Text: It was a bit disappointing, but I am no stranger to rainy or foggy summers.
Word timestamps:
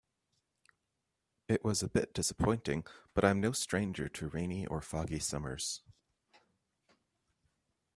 It 1.47 1.63
was 1.63 1.83
a 1.83 1.87
bit 1.87 2.15
disappointing, 2.15 2.85
but 3.13 3.23
I 3.23 3.29
am 3.29 3.39
no 3.39 3.51
stranger 3.51 4.09
to 4.09 4.29
rainy 4.29 4.65
or 4.65 4.81
foggy 4.81 5.19
summers. 5.19 5.83